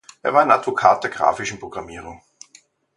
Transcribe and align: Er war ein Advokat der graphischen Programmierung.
Er 0.23 0.33
war 0.33 0.41
ein 0.41 0.49
Advokat 0.49 1.03
der 1.03 1.11
graphischen 1.11 1.59
Programmierung. 1.59 2.23